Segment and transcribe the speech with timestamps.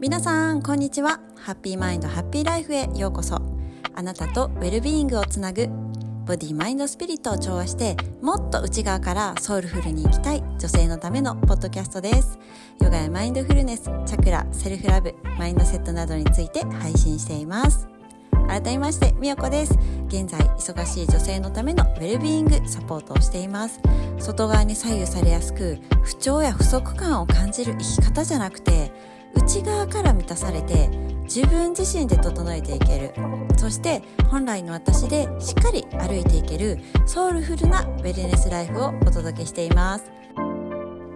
[0.00, 1.20] 皆さんこんにちは。
[1.36, 3.36] ハッピーマインドハッピーライフへようこそ。
[3.94, 5.68] あなたとウェルビーイングをつなぐ
[6.24, 12.38] ボディマインドスピリットを調和してもっと内側からソウルフルに生きたい女性のためのポッドキャストです。
[12.80, 17.86] ヨガやマインドフルネスチャクラセルフラブマインドセットなどについて配信しています。
[18.48, 19.78] 改めましてみよこです。
[20.08, 23.78] 現在忙しい女性のためのウェルビーイングサポートをしています。
[24.18, 28.92] 外側に左右されやすく不調や不足感を感じる生き方じゃなくて
[29.34, 30.88] 内側から満たされて
[31.24, 33.14] 自分自身で整えていける。
[33.56, 40.04] そして本来の私でしっかり歩いていけるソウルフルなウェルネスライフをお届けしています。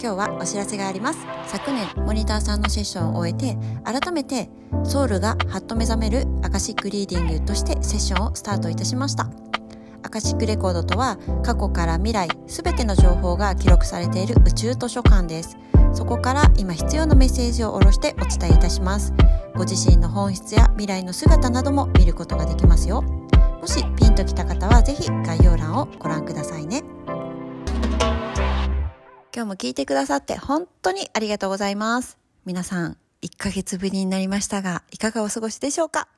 [0.00, 1.20] 今日はお知らせがあります。
[1.46, 4.50] 昨年モニターさんのセッションを終えて改めて
[4.84, 9.30] ソウルがハッと目覚めるアカシックリーディングとしてセッションをスタートいたしました。
[10.04, 15.56] アカシックレコードとは過去から未来すべての情報が記録されている宇宙図書館です。
[15.94, 19.14] そこから今必要なメッセージを下ろしてお伝えいたします。
[19.56, 23.00] ご自身の本質や未来の姿なども見ることができますよ。
[23.00, 26.82] もしピンときた方はぜひ概要欄をご覧くださいね。
[29.34, 32.18] 今日も聞いてくださって本当にありがとうございます。
[32.44, 36.08] 皆さん1ヶ月ぶりになりましたがいかがお過ごしでしょうか？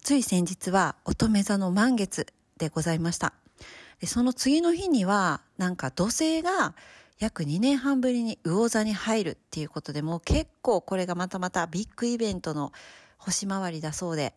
[0.00, 2.26] つい先日は乙女座の満月
[2.58, 3.32] でございました。
[4.00, 6.74] でその次の日にはなんか土星が
[7.18, 12.72] 約2年半ぶりに魚座に入るっていうことでもう結構これがまたまたビッグイベントの
[13.18, 14.34] 星回りだそうで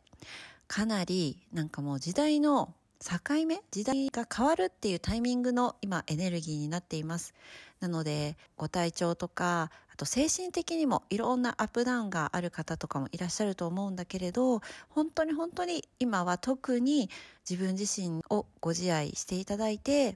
[0.68, 7.34] かなりなんかもう時代の境目時代が変わるっていうタイミングの今エネルギーになっています。
[7.80, 17.10] なのでご体調とかあと精神的にもいろんなアップダウンがある方とかもいらっしゃると思うんだけれど本当に本当に今は特に
[17.50, 20.16] 自分自身をご自愛していただいて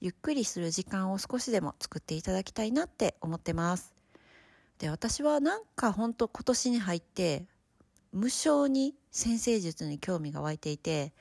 [0.00, 3.92] ゆっくりする時間を少しでも作っていただきたいなって思ってます。
[4.78, 7.44] で私はなんか本当今年に入って
[8.14, 11.12] 無償に先生術に興味が湧いていて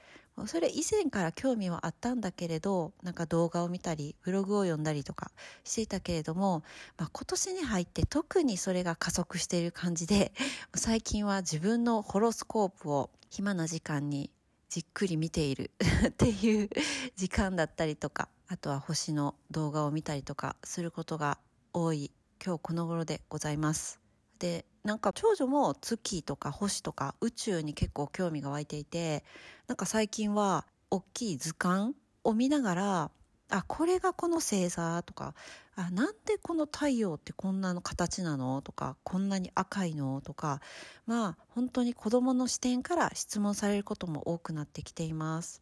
[0.46, 5.32] それ以前から興味はあったんだけれどなんか動画を見たりブログを読んだりとか
[5.64, 6.64] していたけれども、
[6.98, 10.32] まあ、今年に入って特にそれが加速している感じで
[10.76, 14.30] 最近は自分のホロスコープを暇な時間に
[14.70, 15.72] じっくり見ている
[16.08, 16.70] っていう
[17.16, 21.40] 時間だったりとかあとは星の動画を見たりとかすることが
[21.74, 22.12] 多い
[22.44, 24.07] 今日この頃でございます。
[24.40, 29.24] でなんか長女も月とか星とか宇宙に結構興味が湧いていて
[29.68, 31.94] なんか最近は大きい図鑑
[32.24, 33.12] を見ながら
[33.50, 35.34] あこれがこの星座とか
[35.76, 38.62] あなんでこの太陽ってこんなの形なの？
[38.62, 40.22] とかこんなに赤いの？
[40.22, 40.60] とか
[41.06, 45.62] まあ本当に子どもの視点から質問されることも多くなってきています。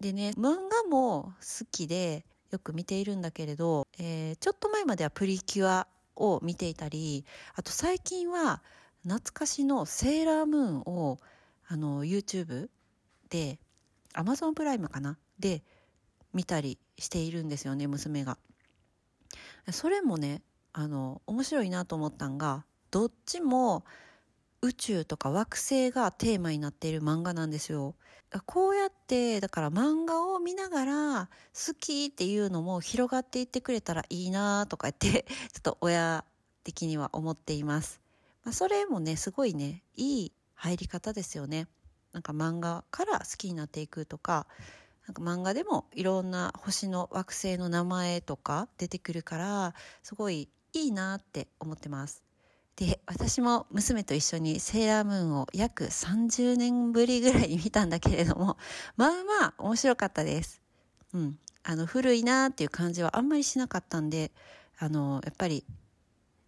[0.00, 5.86] でね漫画も好きでよく見ているんだけれど、えー、ちょっと前まではプリキュア
[6.16, 8.62] を見ていたりあと最近は
[9.02, 11.18] 懐かしのセーラームーンを
[11.66, 12.68] あの YouTube
[13.30, 13.58] で
[14.14, 15.18] Amazon プライムかな？
[15.38, 15.62] で
[16.32, 18.38] 見たりしているんですよね娘が。
[19.72, 20.42] それもね
[20.72, 23.84] あの面白いなと思ったんがどっちも
[24.64, 27.94] 宇宙とか惑星がテーマになっている漫画なんですよ。
[28.46, 36.24] こうやってだから漫画を見ながら好きっていうのも広がっていってくれたらいいなとか言って ちょっと親
[36.64, 38.00] 的には思っています。
[38.42, 41.68] まあ、それもねすごいねいい入り方ですよね。
[42.12, 44.46] なんか漫画から好きになっていくとか
[45.06, 52.23] なんか漫画でもいろんな星の惑星の名前とか出てくるからすごいいいなって思ってます。
[52.76, 58.56] で私も娘と一緒にセーラームーンを約30年ぶりぐらいに見たんだけれども
[58.96, 60.60] まあまあ面白かったです。
[61.12, 64.32] うん、あの古いなっていう感じはあんまりしなかったんで
[64.78, 65.64] あのやっぱり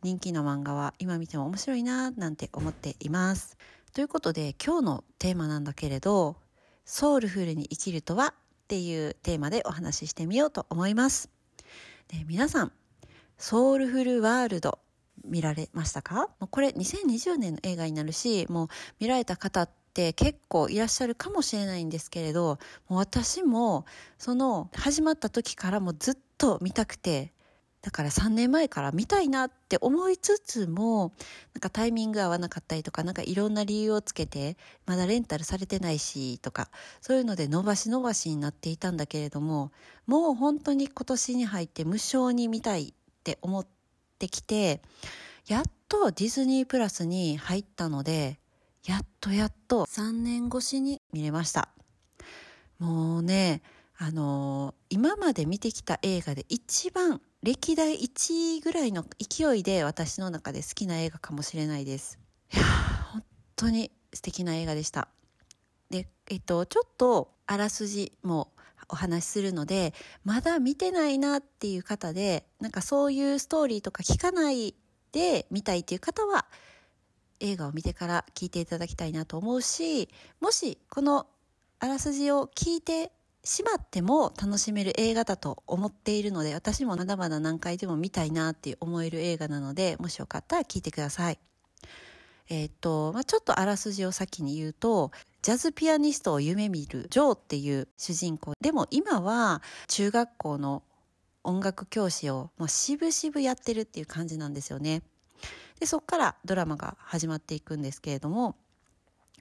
[0.02, 3.56] 人気の漫画は今見ても面白いななんて思っています。
[3.92, 6.36] ということで今日のテーマなんだけれど
[6.84, 8.34] ソウルフルに生きるとは
[8.66, 11.30] っていうテーマでお話ししてみようと思います。
[12.08, 12.72] で皆さん、
[13.38, 14.78] ソウルフルワールド
[15.26, 16.30] 見られましたか？
[16.50, 18.68] これ2020年の映画になるし、もう
[19.00, 22.58] 見られた方って結構いらっしゃるかもしれないんですけれど、
[22.88, 23.86] もう私も
[24.18, 27.32] その始まった時からもずっと見たくて
[27.82, 31.12] だから3年前から見たいなって思いつつも
[31.54, 34.56] なんかタイミング合わなかったりとかなんかいろんな理由をつけて
[34.86, 36.68] まだレンタルされてないしとか
[37.00, 39.70] そういうので伸ばし伸ばしになっていたんだけれども
[40.06, 42.92] もう本当に今年に入って無償に見たいっ
[43.22, 43.75] て思って
[44.16, 44.80] ってきて
[45.46, 48.38] やっとディズニープラスに入ったので
[48.86, 51.68] やっとやっと3年越しに見れました
[52.78, 53.62] もうね
[53.98, 62.18] あのー、今まで見てきた映画で一番歴代1位ぐらいの勢いで私の中で好きな映画かもしれないです。
[62.52, 62.64] いや、
[63.12, 63.24] 本
[63.54, 65.08] 当に素敵な映画でした。
[65.88, 68.52] で、えっと、ちょっとあらすじも
[68.88, 69.94] お話しするので、
[70.24, 74.74] まだ見てないなっていう方で、なんかそういうストーリーとか聞かない
[75.12, 76.46] で見たいっていう方は、
[77.40, 80.08] 映画を見てから聞いていただきたいなと思うし、
[80.40, 81.26] もしこの
[81.78, 83.12] あらすじを聞いて
[83.44, 91.38] しまっても楽しめる映画だと思っているので、私もまだまだ何回でも見たいなって思える映画なので、もしよかったら聞いてください。
[92.48, 95.10] えー、と、まあ、ちょっとあらすじを先に言うと、
[95.42, 98.54] ジャズピアニストを夢見るジョーっていう主人公。
[98.60, 100.82] でも今は中学校の
[101.44, 105.02] 音楽教師をもう渋々やってるっていう感じなんですよね。
[105.78, 108.56] で、そっからドラマが始まっていくんですけれども、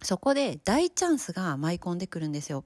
[0.02, 2.64] そこで大チャンスが舞い込んでくるんですよ。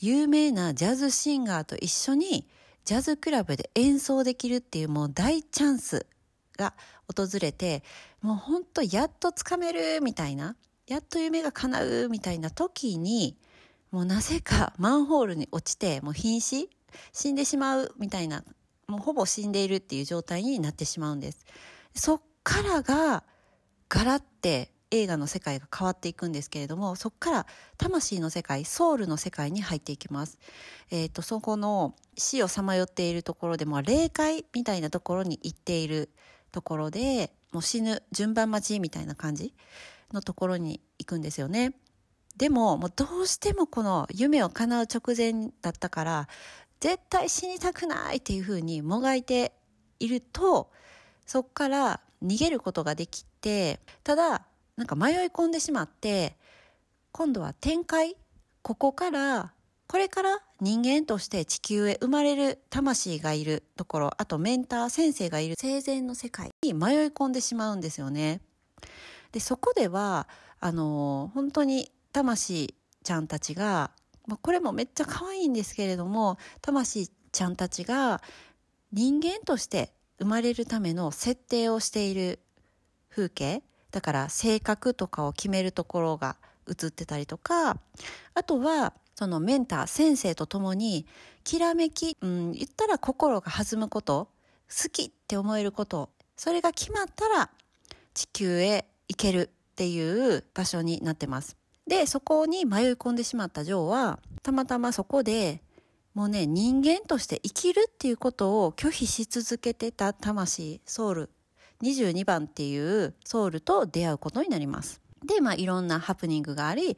[0.00, 2.48] 有名なジャズシンガーと一緒に
[2.84, 6.06] ジャズクラブで演奏できるっていうもう大チャンス
[6.56, 6.74] が
[7.08, 7.82] 訪れて、
[8.22, 10.56] もうほんとやっとつかめるみたいな、
[10.86, 13.36] やっと夢が叶うみたいな時に、
[13.90, 16.70] もうなぜか マンホールに落ちて、もう瀕死
[17.12, 18.44] 死んでしまうみたいな、
[18.86, 21.44] もうほぼ死んでいるっていう状態になってしまうんです。
[21.94, 23.24] そっからが、
[23.88, 27.46] ガラって映画の世界が変わっていくんですけれども、そこから
[27.78, 30.38] 魂の世界、ソウルの世界に入っていきます。
[30.90, 36.10] えっ、ー、と、そこの死をさまよっているところでも、霊界みたいなところに行っている
[36.54, 39.52] ところで、もう死ぬ順番待ちみたいな感じ
[40.12, 41.74] のところに行くんですよね。
[42.36, 46.28] でも、もうどうしてもこの夢を叶う直前だったから、
[46.78, 49.52] 絶対死にたくないっていうふうにもがいて
[49.98, 50.70] いると、
[51.26, 54.46] そっから逃げることができて、ただ、
[54.76, 56.36] なんか迷い込んでしまって、
[57.10, 58.16] 今度は展開
[58.62, 59.53] ここから、
[59.86, 68.40] これから人間として地球へ生まれる魂がいるところ、あとメンター先生がいる生前の世界に迷い込んでしまうんですよね。
[69.32, 70.28] で、そこでは、
[70.60, 73.90] あの、本当に魂ちゃんたちが、
[74.26, 78.22] まあ、これもめっちゃ可愛いんですけれども、魂ちゃんたちが
[78.92, 82.38] 人間として生まれるための設定をしている
[83.10, 86.36] 風景だから性格とかを決めるところが
[86.68, 87.76] 映ってたりとか、
[88.34, 91.06] あとは、そのメンター、先生と共に、
[91.44, 94.28] きらめき、うん、言ったら心が弾むこと、
[94.68, 97.50] 好きって思えること、それが決まったら、
[98.12, 101.56] 地球へ行けるっていう場所になってます。
[101.86, 105.62] で、そこに迷い込んでしまったジョーは、たまたまそこで、
[106.14, 111.30] もうね、人間として生きるっていうことを拒否し続けてた魂、ソウル
[111.82, 115.00] 22番っていうソウルと出会うことになります。
[115.24, 116.96] で、まあいろんなハプニングがあり、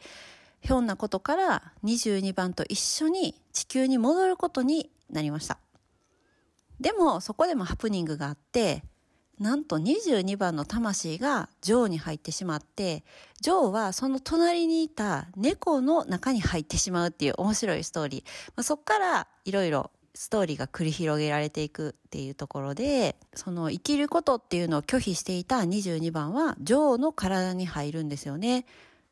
[0.66, 5.58] ひょんなことから22番と一緒に地球に戻ることになりました。
[6.80, 8.82] でもそこでもハプニングがあって、
[9.38, 13.04] なんと22番の魂がジョーに入ってしまって、
[13.40, 18.30] ジョーはその隣にいた猫の中に入ってしまうっていう面白いストーリー。
[18.56, 28.66] まあ、そっからいろいろストーリーが繰り広げられていくっていうところで、その生きることっていうのを拒否していた22番は、ジョーの体に入るんですよね。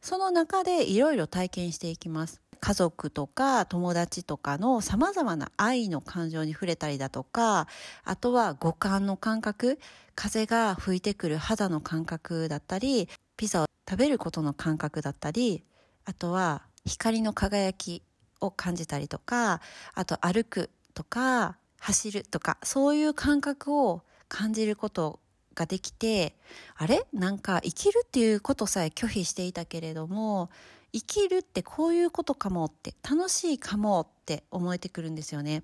[0.05, 2.43] その中でいろいろ体験していきます。
[2.61, 7.69] 家族とか友達とかの様々な愛の感情に触れたりだとか、
[8.05, 9.79] あとは五感の感覚、
[10.15, 13.09] 風が吹いてくる肌の感覚だったり、
[13.39, 15.65] ピザを食べることの感覚だったり、
[16.05, 18.03] あとは光の輝き
[18.43, 19.63] を感じたりとか、
[19.95, 25.19] あと歩くとか、走るとか、そういう感覚を感じること
[25.55, 26.37] ができて、
[26.77, 27.07] あれ？
[27.13, 30.51] なんか生きるっていうことさえ拒否していたけれども、
[30.93, 35.63] 生きるってこういうことかもって、楽しいかもって思えてくるんですよね。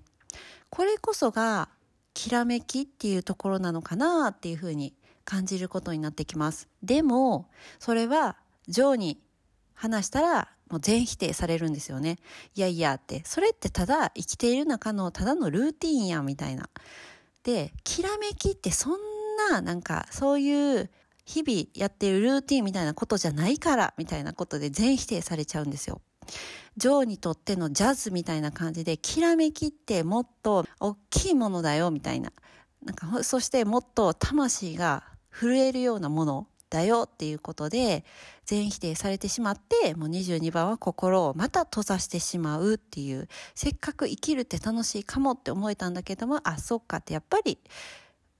[0.69, 1.69] これこそが、
[2.13, 4.93] きらめきっていうところなのかなっていうふうに
[5.23, 6.67] 感じることになってきます。
[6.83, 9.21] でも、それは、ジョーに
[9.73, 12.17] 話したら、もう全否定されるんですよね。
[12.55, 16.69] いやいやって、それってただ生きている中のただのルーティンや、みたいな。
[17.43, 18.93] で、きらめきってそん
[19.35, 20.89] な、なんか、そういう
[21.25, 26.01] 日々やってるルーティンみたいなことじゃないから、みたいなことで全否定されちゃうんですよ。
[26.77, 32.31] ジョーにとってのジャズみたいな感じで、きらめきってもっと大きいものだよ、みたいな。
[32.83, 38.05] なんか、そしてもっと魂が震えるようなものだよっていうことで、
[38.45, 47.59] 全否定されてしまって、もう22番は心をまた閉ざしてしまうっていう、せっかく生きるって楽しいかもって思えたんだけども、あ、そっかってやっぱり、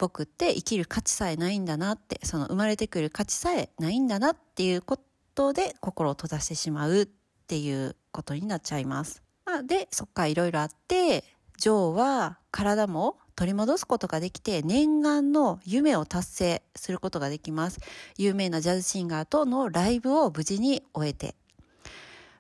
[0.01, 4.98] 僕って生きる価値さえないんだなって、その生まれてくる価値さえないんだなっていうこ
[5.36, 7.08] とで心を閉ざしてしまうっ
[7.46, 9.22] ていうことになっちゃいます。
[9.46, 11.24] まあ、で、そっかいろいろあって、
[11.60, 17.79] ジョーは体も取り戻すことができて念願の夢を達成することができます。
[18.17, 21.36] 有名なジャズシンガーとのライブを無事に終えて。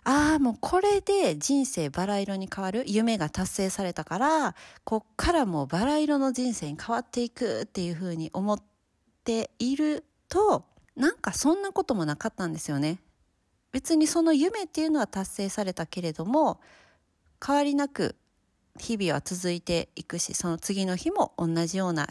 [0.03, 8.61] ああ、もうこれで人生バラ色に変わる夢が達成されたから、こっからもうバラ色の人生に変わっていくっていうふうに思っ
[9.23, 10.65] ていると、
[10.95, 12.99] なんかそんなこともなかったんですよね。
[13.71, 16.59] 別にその夢っていうのは達成されたけれども、
[17.45, 18.15] 変わりなく
[18.79, 22.07] 日々は続いていくし、その次の日も同じような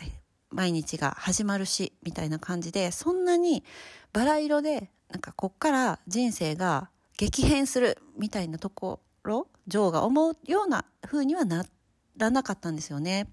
[0.51, 3.65] 毎日が始まるし、みたいな感じで、そんなに
[4.13, 6.89] バラ色で、なんかこっから人生が
[7.21, 11.67] 激変するみたいなところ、ジョーが思うような風にはな
[12.17, 13.29] らなかったんですよね。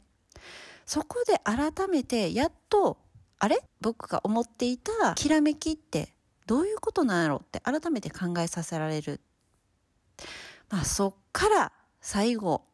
[0.86, 2.98] そこで改めて、やっと、
[3.40, 3.62] あれ？
[3.80, 6.14] 僕が思っていたきらめきって
[6.48, 9.22] どういうことなんやろうって改めて考えさせられる。
[10.70, 12.66] まあそっから最後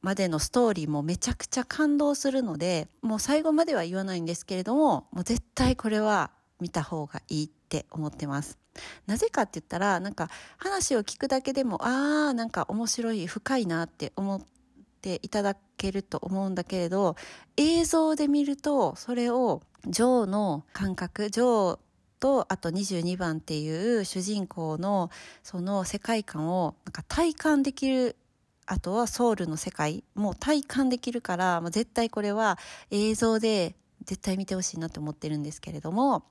[0.00, 8.63] までのストーリーもめちゃくちゃ感動するので、もう最後までは言わないんですけれども、もう絶対これは見た方がいいって思ってます。
[9.06, 14.40] なぜかって言ったら、なんか話を聞くだけでも、ああ、なんか面白い、深いなって思っ
[15.00, 17.16] ていただけると思うんだけれど、
[17.56, 21.78] 映像で見ると、それをジョーの感覚、ジョー
[22.20, 25.10] と、あと22番っていう主人公の
[25.42, 28.16] その世界観をなんか体感できる
[28.66, 32.58] あとはソウルの世界も体感できるから、もう絶対これは
[32.90, 33.74] 映像で
[34.04, 36.24] 絶対見てほしいなと思ってるんですけれども、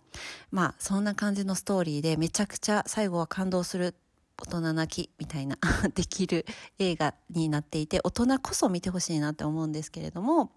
[0.51, 3.95] まあそんな感じのストーリーでめちゃくちゃ最後は感動する
[4.41, 5.57] 大人泣きみたいな
[5.93, 6.45] できる
[6.79, 10.51] 映画になっていて、大人こそ見てほしいなって思うんですけれども、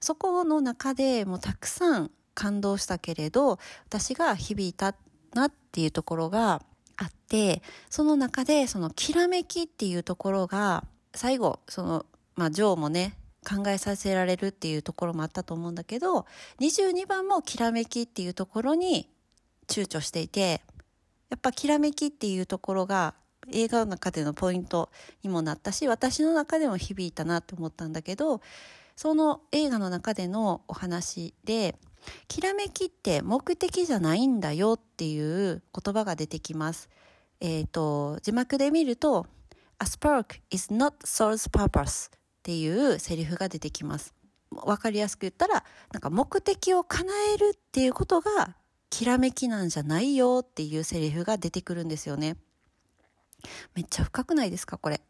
[0.00, 4.94] そこの中でもうたくさん感動したけれど、私が響いた
[5.34, 6.62] なっていうところが
[6.96, 13.16] あって、その中でそのきらめきっていうところが最後、その、まあ、ジョーもね、
[13.48, 16.26] 考えさせられるっていうところもあったと思うんだけど、
[16.60, 19.08] 22番もきらめきっていうところに
[19.66, 20.62] 躊躇していて、
[21.30, 23.14] やっぱきらめきっていうところが
[23.50, 24.90] 映画の中でのポイント
[25.22, 28.40] にもなったし、私の中でも響いたなって思ったんだけど、
[28.96, 31.76] その映画の中でのお話で、
[32.28, 36.88] きらめきって目的じゃないんだよっていう言葉が出てきます。
[37.40, 39.26] えっ、ー、と、字幕で見ると、
[39.80, 42.10] A spark is not soul's purpose
[42.42, 44.14] っていうセリフが出てきます。
[44.50, 48.56] わかりやすく言ったら、なんか目的を叶えるっていうことが、
[48.90, 52.36] きらめきなんじゃないよっていうセリフが出てくるんですよね。
[53.74, 55.00] めっちゃ深くないですかこれ。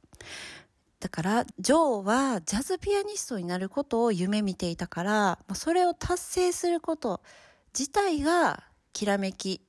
[1.01, 7.23] だから、ジョーはジャズピアニストになることを夢見ていたから、それを達成すること
[7.77, 8.63] 自体が
[8.93, 9.63] きらめき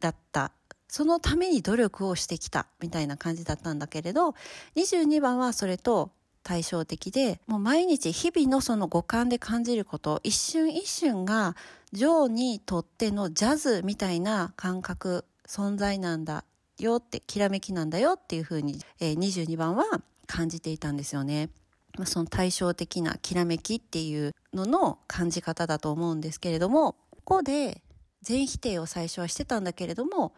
[0.00, 0.52] だった
[0.90, 4.34] そのために努力をしてきたみたいな感じだったんだけれど、
[4.74, 6.10] 22番はそれと
[6.42, 11.56] 対照的で、もう毎日日々のその五感で感じること、一瞬一瞬が、
[11.92, 16.44] ジョーにとってのジャズみたいな感覚、存在なんだ
[16.78, 19.84] よって、きらめきなんだよっていうふうに、えー、22番は
[20.26, 21.50] 感じていたんですよね。
[21.98, 27.82] まあ、その対照的なきらめきっていうのの感じ方だと思うんですけれども、ここで
[28.22, 30.32] 全否定を最初はしてたんだけれども、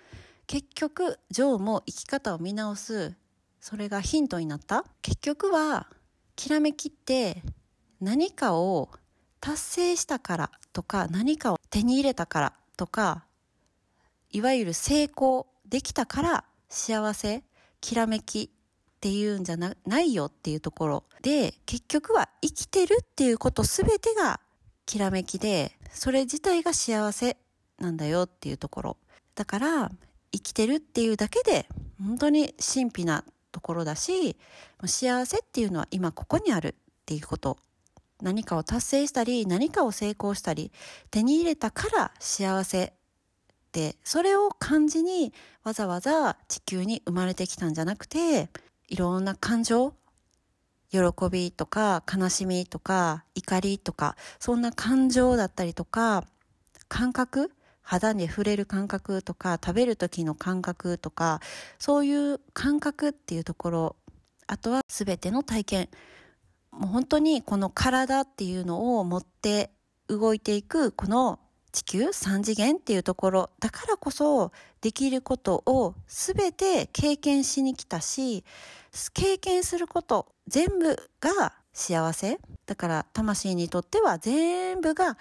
[0.46, 3.14] 結局、ジョーも生き方を見直す、
[3.62, 4.84] それがヒントになった？
[5.02, 5.86] 結局は、
[6.34, 7.44] きらめきって
[8.00, 8.90] 何かを
[9.40, 13.24] 達成したからとか、何かを手に入れたからとか、
[14.32, 17.44] いわゆる成功できたから幸せ、
[17.80, 24.40] きらめきっていうんじゃないよっていうところで、結局は生きてるっていうことすべてが
[24.86, 27.36] きらめきで、それ自体が幸せ
[27.78, 28.96] なんだよっていうところ。
[29.36, 29.92] だから、
[30.32, 31.68] 生きてるっていうだけで、
[32.04, 34.36] 本当に神秘なところだし、
[34.84, 36.74] 幸せっていうのは今ここにあるっ
[37.06, 37.58] ていうこと。
[38.22, 40.72] 何かを達成したり、何かを成功したり、
[41.10, 42.92] 手に入れたから幸せっ
[43.72, 45.32] て、それを感じに
[45.64, 48.48] わざわざ地球に生まれてきたんじゃなくて、
[48.88, 49.94] いろんな感情、
[50.90, 56.24] 喜びとか悲しみとか怒りとか、そんな感情だったりとか、
[56.88, 57.50] 感覚
[57.82, 61.40] 肌に触れる感覚とか、食べる時の感覚とか、
[61.78, 63.96] そういう感覚っていうところ、
[64.46, 65.88] あとは全ての体験。
[66.70, 69.70] もう本当にこの体っていうのを持って
[70.08, 71.38] 動いていく、この
[71.72, 78.44] 地球三次元っていうところ、だからこそできることを全て経験しに来たし、
[79.14, 82.38] 経験すること全部が幸せ。
[82.66, 85.16] だから魂にとっては全部が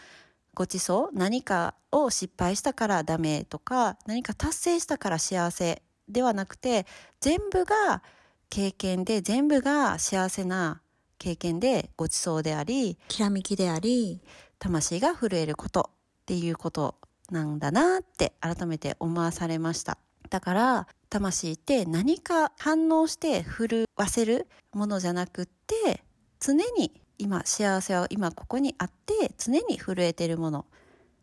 [0.54, 6.86] ごちそう、何かを失敗したからダメとか、何か達成したから幸せではなくて、
[7.20, 8.04] 全部が
[8.50, 10.82] 経験で全部が幸せな
[11.18, 14.22] 経験でごちそうでありきらめきであり
[14.60, 16.96] 魂が震えることっていうこと
[17.30, 19.98] なんだなって改めて思わされました。
[20.30, 26.04] だから魂って何か反応して震わせるものじゃなくって
[26.40, 26.92] 常に
[27.22, 30.66] 今幸せは今ここにあって常に震えてるもの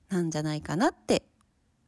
[0.08, 1.24] なんじゃないかなって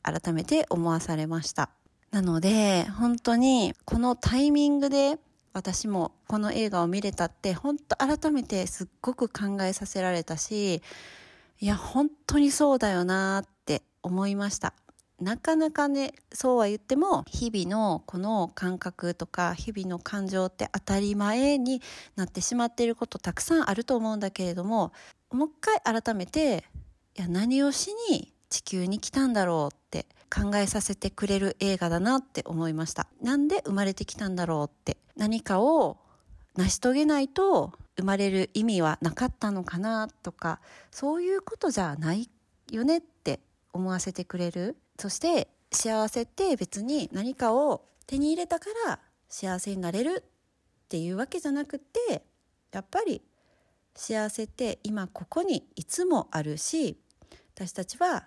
[0.02, 1.70] 改めて思わされました。
[2.10, 5.16] なので本当にこのタイミングで
[5.52, 10.82] 私もこの映画を見れたって本当改めてすっごく考えさせられたし
[11.60, 14.74] いや本当にそうだよなって思いました。
[15.20, 21.82] なかなかねそうは言っても日々のこの感覚とか日々の感情って当たり前に
[22.16, 24.92] なってしまっていることたくさんあると思うんだけれども
[25.30, 26.64] もう一回改めて
[27.18, 33.08] いや何をしに地球に来たんだろうって考えさせてくれる映画だなって思いました。
[33.20, 35.98] なんで生まれてきたんだろうって何かを
[36.56, 40.60] 成し遂げないと生まれる意味はなかったのかなとか
[40.90, 42.28] そういうことじゃない
[42.70, 43.40] よねって
[43.72, 48.98] 思わせてくれるそして幸せって別に何かを手に入れたから
[49.30, 52.22] 幸せになれるっていうわけじゃなくて
[52.70, 53.22] やっぱり
[53.94, 56.98] 幸せって今ここにいつもあるし
[57.54, 58.26] 私たちは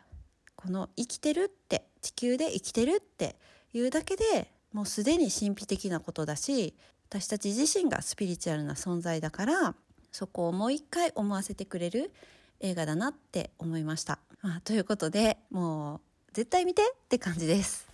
[0.55, 3.35] この生きてるって地球で生きてるって
[3.73, 6.73] いうだけでもうすでに神秘的なことだし
[7.07, 9.75] 私たち自身がスピリチュアルな存在だから
[10.11, 12.11] そこをもう一回思わせてくれる
[12.61, 14.17] 映画だなって思いました。
[14.41, 17.87] まあ、ということでもう絶対見てって感じです。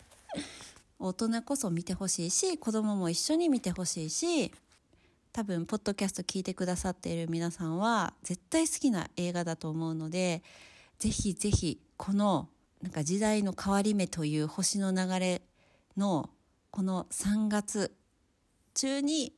[0.98, 4.52] 大人こそ見てほしいし子供も一緒に見てほしいし
[5.32, 10.44] 多分ポッドキャスト聞いてくださっている皆さんは絶対好きな映画だと思うので
[10.98, 12.50] ぜひぜひこの
[12.82, 15.42] なんか時代の変わり目という星の流れ
[15.96, 16.30] の
[16.72, 17.94] この3月
[18.74, 19.34] 中に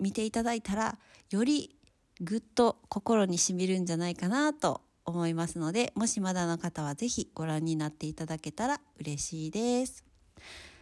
[0.00, 0.98] 見ていただいたら
[1.30, 1.76] より
[2.20, 10.04] ぐっと心にしみるんじゃないかなと思いますのでもしまだの方は是非ご覧になっていただけたら嬉しいです。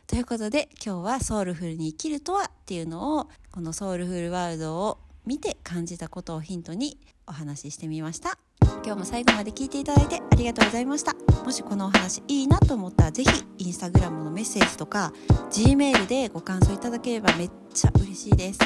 [0.06, 8.38] ということで今日はソウルフルに生きるとはっていうのをこのソウルフルワールドを見て感じたことをヒントにお話ししてみました。
[8.84, 15.12] 今日も最後まで聞いていただいてありがとうございましたもしこのお話いいなと思ったら是非インスタグラムのメッセージとか
[15.50, 18.58] G メールでご感想いただければめっちゃ嬉しいです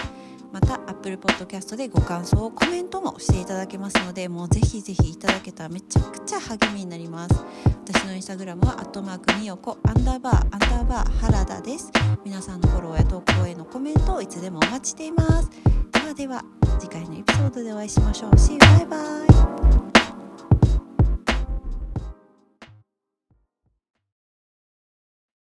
[0.57, 7.45] また Apple Podcast でご感想コメントもしていただけますのでもうぜひぜひいただけたらめちゃくちゃ励みになります。
[7.85, 11.93] 私のインスタグラムはアットマークみよこアンダーバーアンダーバー原田です。
[12.25, 15.51] 皆さんのフォローや投稿へのコメントをいつでもお待ちしています。
[15.93, 16.43] ではでは
[16.79, 18.31] 次回のエピソードでお会いしましょう。
[18.31, 18.59] See you!
[18.59, 19.56] バイバイ。